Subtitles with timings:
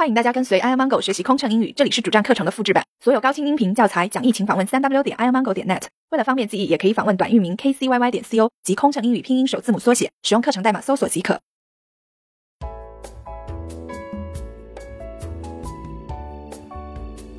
[0.00, 5.82] 欢迎大家跟随 iomango 学习空乘英语，这里是主站课程的复制版，所有高清音频教材讲义，请访问三 w 点 iomango 点 net。
[6.08, 11.38] 为了方便记忆，也可以访问短域名 kcyy 点 co 及空乘英语拼音首字母缩写，使用课程代码搜索即可。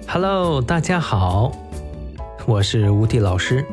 [0.08, 1.52] Hello，大家好，
[2.46, 3.66] 我是吴迪老师。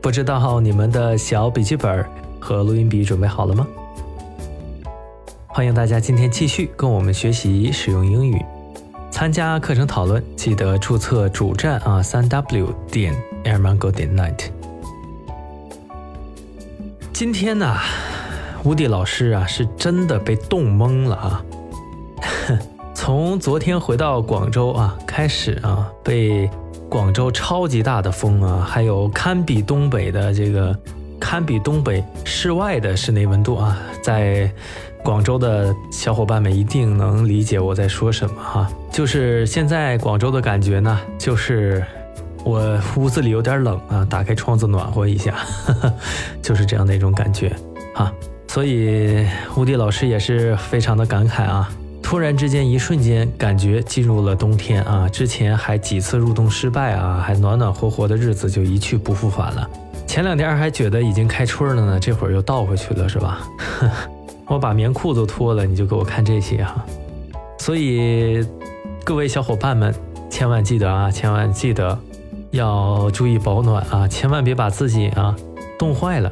[0.00, 2.02] 不知道你们的小笔记本
[2.40, 3.68] 和录音笔准备好了吗？
[5.54, 8.42] 欢迎大家今天继续跟我们学习使用英语。
[9.10, 14.46] 参加课程讨论，记得注册主站啊，三 w 点 airmango 点 night。
[17.12, 17.76] 今天呢，
[18.64, 21.44] 吴迪老师啊，是真的被冻懵了啊！
[22.96, 26.48] 从昨天回到广州啊，开始啊，被
[26.88, 30.74] 广州超级大的风啊，还有堪比东北的这个，
[31.22, 34.50] 堪比东北室外的室内温度啊，在。
[35.04, 41.84] 广州的小伙伴们一定能理解我在说什么哈，就是现在广州的感觉呢，就是
[42.44, 45.34] 我屋子里有点冷啊，打开窗子暖和一下，
[46.40, 47.52] 就是这样的一种感觉
[47.96, 48.12] 啊。
[48.46, 51.68] 所以吴迪老师也是非常的感慨啊，
[52.00, 59.68] 突然之间一瞬间感觉进入了冬天啊，之前还几次入冬失败啊，还暖暖和和的日子就一去不复返了。
[60.12, 63.48] 前两天还觉得已经开春了呢，这会儿又倒回去了是吧？
[64.44, 66.84] 我把棉裤都脱了，你就给我看这些哈。
[67.58, 68.46] 所以，
[69.04, 69.94] 各位小伙伴们，
[70.28, 71.98] 千万记得啊，千万记得
[72.50, 75.34] 要注意保暖啊，千万别把自己啊
[75.78, 76.30] 冻坏了，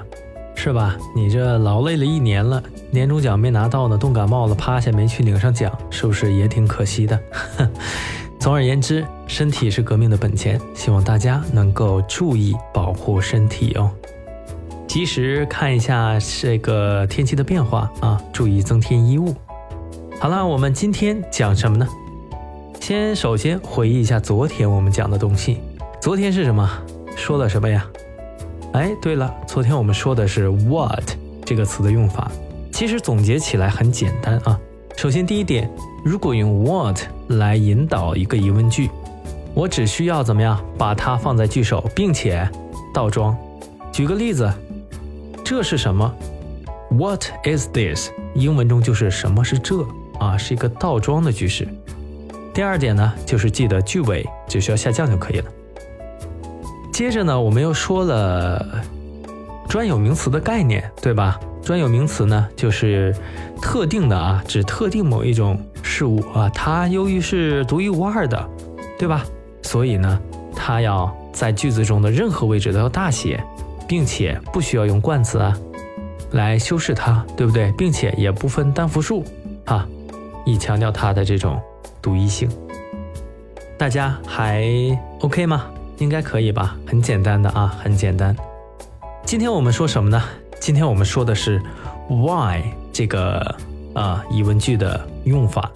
[0.55, 0.95] 是吧？
[1.17, 7.19] 你这劳累了一年了，年终奖没拿到呢，冻感冒了，趴下没去领上奖，是不是也挺可惜的？
[8.39, 13.89] 总而言之，身体是革命的本钱，希望大家能够注意保护身体哦。
[14.89, 19.33] 及时看一下这个天气的变化啊，注意增添衣物。
[20.19, 21.87] 好了，我们今天讲什么呢？
[22.81, 25.59] 先首先回忆一下昨天我们讲的东西。
[26.01, 26.69] 昨天是什么？
[27.15, 27.87] 说了什么呀？
[28.73, 31.09] 哎，对了，昨天我们说的是 what
[31.45, 32.29] 这个词的用法。
[32.73, 34.59] 其实总结起来很简单啊。
[34.97, 35.71] 首先第一点，
[36.05, 38.91] 如果用 what 来引导一个疑问句，
[39.55, 42.49] 我只需要怎么样把它放在句首，并且
[42.95, 43.37] 倒装。
[43.93, 44.53] 举个例子。
[45.43, 46.15] 这是什么
[46.91, 48.11] ？What is this？
[48.35, 49.85] 英文中就是什么是这
[50.21, 50.39] 啊？
[50.39, 51.67] 是一个倒装的句式。
[52.55, 55.51] 第二点呢，就是记得句尾只需要下降就可以了。
[56.93, 58.65] 接着呢，我们又说了
[59.69, 61.41] 专有名词的概念，对吧？
[61.65, 63.13] 专有名词呢，就是
[63.61, 68.49] 特定的啊，指特定某一种事物啊，它由于是独一无二的，
[68.97, 69.25] 对吧？
[69.71, 70.21] 所以呢，
[70.57, 73.41] 它要在句子中的任何位置都要大写。
[73.91, 75.53] 并且不需要用冠词啊
[76.31, 77.73] 来修饰它，对不对？
[77.73, 79.25] 并且也不分单复数，
[79.67, 79.85] 哈，
[80.47, 81.61] 以强调它的这种
[82.01, 82.49] 独一性。
[83.77, 84.65] 大家还
[85.19, 85.67] OK 吗？
[85.99, 86.77] 应该可以吧？
[86.87, 88.37] 很简单的啊，很简单。
[89.25, 90.23] 今天我们说什么呢？
[90.61, 91.61] 今天我们说的是
[92.09, 93.57] why 这个
[93.93, 95.69] 啊疑问句的用法。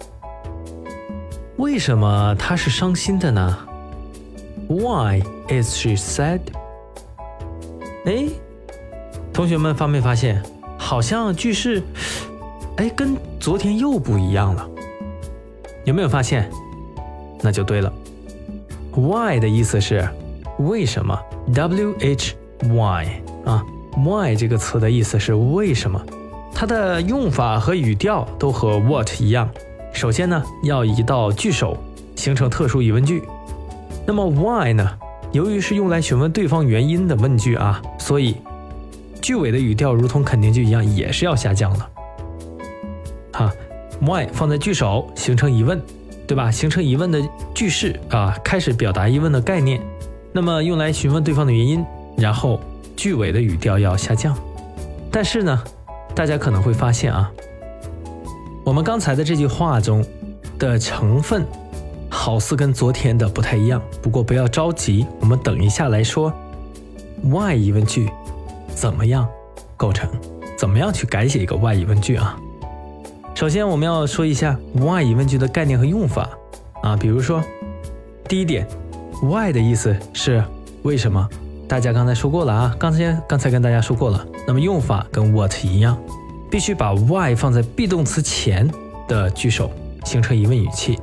[1.57, 3.57] 为什么他是伤心的呢
[4.67, 6.39] ？Why is she sad？
[8.05, 8.27] 哎，
[9.33, 10.41] 同学们发没发现，
[10.77, 11.81] 好像句式，
[12.77, 14.69] 哎，跟昨天又不一样了。
[15.83, 16.49] 有没有发现？
[17.41, 17.91] 那就对了。
[18.95, 20.07] Why 的意思是
[20.59, 21.19] 为什么
[21.53, 23.63] ？W H Y 啊
[23.97, 26.01] ，Why 这个词的意思是为什么？
[26.53, 29.49] 它的用法和语调都和 What 一样。
[29.93, 31.77] 首先呢，要移到句首，
[32.15, 33.21] 形成特殊疑问句。
[34.05, 34.89] 那么 Why 呢？
[35.31, 38.37] 由于是用来询问对方原因的问句啊，所以
[39.21, 41.85] 句尾的语调如同肯定句一样，也是要下降的。
[43.33, 43.51] 哈
[43.99, 45.81] ，why 放在句首形成疑问，
[46.25, 46.49] 对吧？
[46.49, 47.21] 形成疑问的
[47.53, 49.81] 句式啊，开始表达疑问的概念。
[50.31, 51.83] 那么用来询问对方的原因，
[52.17, 52.59] 然后
[52.95, 54.37] 句尾的语调要下降。
[55.11, 55.63] 但是呢，
[56.13, 57.29] 大家可能会发现啊，
[58.63, 60.05] 我们刚才的这句话中
[60.59, 61.45] 的成分。
[62.25, 66.33] 好似跟昨天的不太一样，不过不要着急，我们等一下来说。
[67.21, 68.09] why 疑问句
[68.73, 69.29] 怎么样
[69.77, 70.09] 构成？
[70.57, 72.35] 怎么样去改写一个 why 疑问句啊？
[73.35, 76.27] 首先我们要说一下 why 疑问句的概念和用法
[76.81, 76.97] 啊。
[76.97, 77.43] 比如说，
[78.27, 78.67] 第一点
[79.21, 80.43] ，why 的意思是
[80.81, 81.29] 为什么？
[81.67, 84.25] 大家刚才说过了啊，刚才刚才跟大家说过了。
[84.47, 85.95] 那么用法跟 what 一样，
[86.49, 88.67] 必须把 why 放在 be 动词前
[89.07, 89.69] 的句首，
[90.05, 90.97] 形成疑问语气。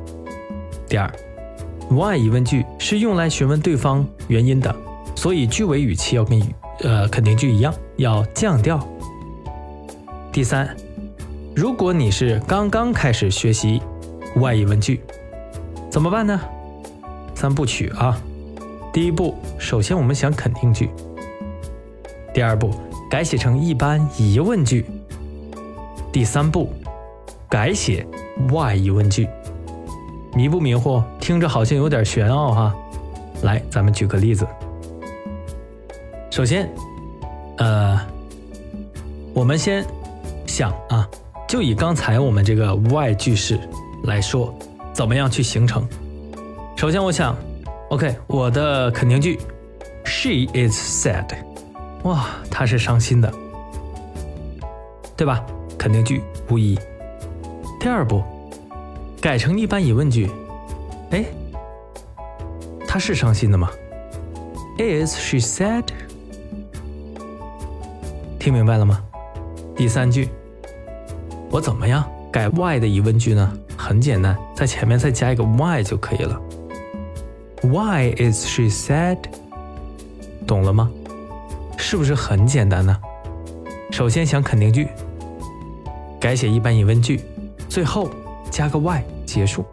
[0.92, 1.10] 第二
[1.88, 4.76] ，why 疑问句是用来询问对方原因的，
[5.16, 6.38] 所以句尾语气要跟
[6.80, 8.78] 呃肯定句一样，要降调。
[10.30, 10.76] 第三，
[11.56, 13.80] 如果你是刚刚开始学习
[14.36, 15.00] why 疑问句，
[15.88, 16.38] 怎么办呢？
[17.34, 18.20] 三部曲啊，
[18.92, 20.88] 第一步，首先我们想肯定句；
[22.34, 22.70] 第二步，
[23.08, 24.84] 改写成一般疑问句；
[26.12, 26.70] 第三步，
[27.48, 28.06] 改写
[28.50, 29.26] why 疑问句。
[30.34, 31.02] 迷不迷糊？
[31.20, 32.74] 听着好像有点玄奥哈。
[33.42, 34.46] 来，咱们举个例子。
[36.30, 36.70] 首先，
[37.58, 38.00] 呃，
[39.34, 39.84] 我们先
[40.46, 41.06] 想啊，
[41.46, 43.60] 就以刚才我们这个 why 句式
[44.04, 44.54] 来说，
[44.92, 45.86] 怎么样去形成？
[46.76, 47.36] 首先，我想
[47.90, 49.38] ，OK，我的肯定句
[50.04, 51.26] ，She is sad。
[52.04, 53.32] 哇，她是伤心的，
[55.16, 55.44] 对吧？
[55.78, 56.78] 肯定句无疑。
[57.78, 58.22] 第二步，
[59.22, 60.28] 改成一般疑问句，
[61.10, 61.24] 哎，
[62.88, 63.70] 她是伤心的吗
[64.78, 65.84] ？Is she sad？
[68.40, 69.00] 听明白了吗？
[69.76, 70.28] 第三句，
[71.52, 73.56] 我怎么样改 why 的疑问句呢？
[73.76, 76.40] 很简单，在前面再加一个 why 就可以了。
[77.62, 79.18] Why is she sad？
[80.48, 80.90] 懂了吗？
[81.76, 82.98] 是不是很简单呢？
[83.92, 84.88] 首先想肯定句，
[86.18, 87.20] 改写一般疑问句，
[87.68, 88.10] 最后
[88.50, 89.00] 加个 why
[89.32, 89.64] 结束。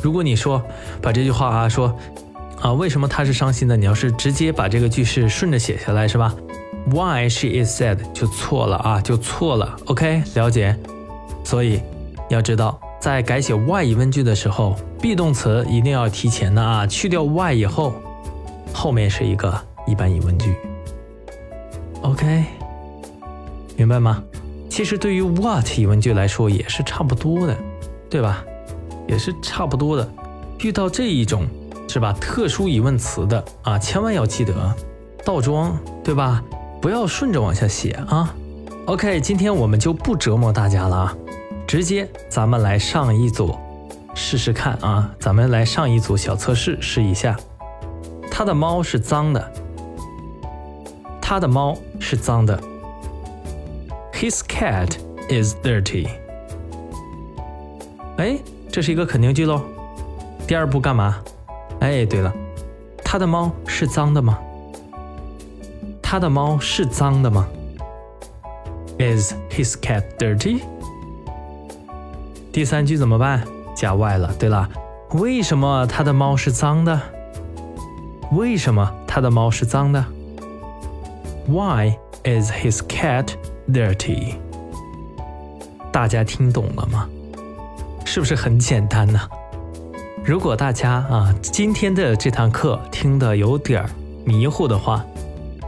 [0.00, 0.62] 如果你说
[1.00, 1.94] 把这句话啊说
[2.60, 3.76] 啊为什么他是伤心的？
[3.76, 6.34] 你要是直接把这个句式顺着写下来是吧
[6.90, 9.76] ？Why she is sad 就错了啊，就错了。
[9.86, 10.76] OK，了解。
[11.42, 11.80] 所以
[12.28, 17.94] 要知道，在改写 why 疑问句的时候，be 动词一定要提前的啊，去掉 why 以后，
[18.72, 20.54] 后面是一个一般疑问句。
[22.02, 22.44] OK，
[23.76, 24.22] 明白吗？
[24.68, 27.56] 其实对于 what 疑问句来说也是差不多的，
[28.14, 28.44] 对吧？
[29.08, 30.08] 也是差不多的。
[30.60, 31.48] 遇到这一种
[31.88, 34.54] 是吧，特殊疑问词的啊，千万要记得
[35.24, 36.40] 倒装，对吧？
[36.80, 38.32] 不要顺着往下写啊
[38.86, 41.16] ！OK，今天我们就不折磨大家了啊，
[41.66, 43.52] 直接咱们来上一组
[44.14, 45.10] 试试看啊！
[45.18, 47.36] 咱们来上一组小测试试一下。
[48.30, 49.52] 他的猫是脏的，
[51.20, 52.56] 他的猫是脏的。
[54.12, 54.92] His cat
[55.28, 56.06] is dirty。
[58.16, 58.38] 哎，
[58.70, 59.60] 这是一个肯定句喽。
[60.46, 61.16] 第二步干嘛？
[61.80, 62.32] 哎，对了，
[63.04, 64.38] 他的猫是脏的吗？
[66.00, 67.46] 他的猫是脏的吗
[68.98, 70.60] ？Is his cat dirty？
[72.52, 73.42] 第三句怎么办？
[73.74, 74.32] 加 y 了。
[74.38, 74.68] 对了，
[75.14, 77.00] 为什么他的猫是脏的？
[78.30, 80.04] 为什么他的猫是脏的
[81.48, 83.30] ？Why is his cat
[83.68, 84.34] dirty？
[85.90, 87.08] 大家听懂了吗？
[88.14, 89.20] 是不是很简单呢？
[90.24, 93.84] 如果大家啊今天的这堂课听得有点
[94.24, 95.04] 迷糊的话，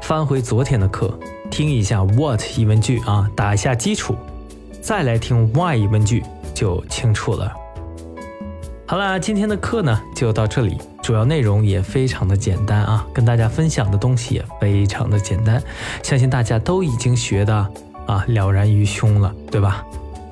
[0.01, 1.19] 翻回昨天的课，
[1.51, 4.15] 听一下 what 疑问句啊，打一下基础，
[4.81, 6.23] 再来听 why 疑问句
[6.55, 7.53] 就清楚了。
[8.87, 15.61] 好啦，今天的课呢就到这里，主要内容也非常的简单啊，跟大家分享的东西也非常的简单，
[16.05, 17.57] 相信大家都已经学的
[18.07, 19.85] 啊了然于胸了，对吧？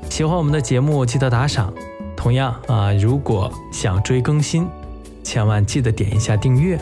[0.09, 1.75] 喜欢我们的节目记得打赏，
[2.25, 4.67] 同样啊，如果想追更新，
[5.23, 6.81] 千万记得点一下订阅。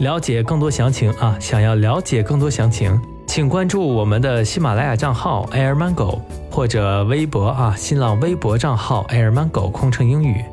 [0.00, 1.34] 了解更多详情啊！
[1.40, 6.18] 想要了解更多详情，请关注我们的喜马拉雅账号 Air Mango
[6.50, 10.44] 或者微博啊，新浪微博账号 Air Mango 空乘英语。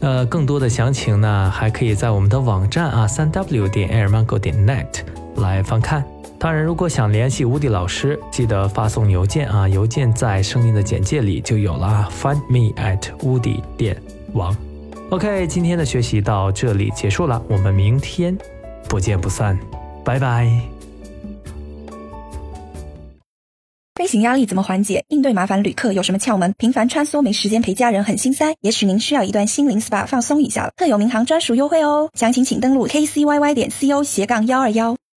[0.00, 4.88] 呃，更多的详情呢，还可以在我们的网站啊，三 W 点 Air Mango 点 net
[5.36, 6.04] 来翻看。
[6.42, 13.96] 当然，如果想联系乌迪老师，记得发送邮件啊，邮件在声音的简介里就有了啊，Find me at Woody 点
[14.32, 14.52] 王。
[15.10, 18.36] OK，今天的学习到这里结束了，我们明天
[18.88, 19.56] 不见不散，
[20.04, 20.50] 拜拜。
[23.94, 25.04] 飞行压力怎么缓解？
[25.10, 26.52] 应对麻烦旅客有什么窍门？
[26.58, 30.72] 频繁穿梭没时间陪家人很心塞，也许您需要一段心灵 SPA 放松一下了。
[30.76, 34.96] 特有民航专属优惠哦，详情请登录 kcyy 点 co 斜杠幺二幺。